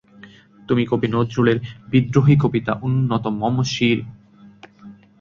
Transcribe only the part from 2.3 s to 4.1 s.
কবিতা উন্নত মম্ শীর।